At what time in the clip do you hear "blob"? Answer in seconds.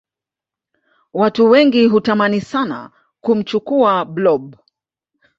4.05-4.55